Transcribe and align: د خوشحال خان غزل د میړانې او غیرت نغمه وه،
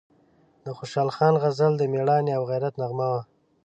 د 0.65 0.67
خوشحال 0.77 1.09
خان 1.15 1.33
غزل 1.43 1.73
د 1.77 1.83
میړانې 1.93 2.31
او 2.37 2.43
غیرت 2.49 2.73
نغمه 2.81 3.07
وه، 3.11 3.21